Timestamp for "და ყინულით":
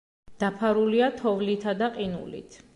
1.85-2.63